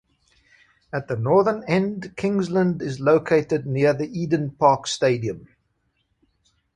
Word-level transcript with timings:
At 0.91 1.07
the 1.09 1.15
northern 1.15 1.63
end, 1.65 2.15
Kingsland 2.17 2.81
is 2.81 2.99
located 2.99 3.67
near 3.67 3.93
the 3.93 4.07
Eden 4.09 4.49
Park 4.49 4.87
stadium. 4.87 5.47